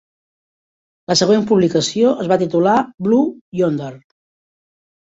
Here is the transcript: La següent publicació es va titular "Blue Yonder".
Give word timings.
La 1.11 1.17
següent 1.21 1.45
publicació 1.51 2.15
es 2.25 2.33
va 2.33 2.41
titular 2.45 2.77
"Blue 3.11 3.31
Yonder". 3.63 3.97